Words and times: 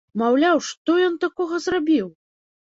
Маўляў, 0.19 0.61
што 0.69 0.95
ён 1.09 1.19
такога 1.27 1.61
зрабіў? 1.67 2.09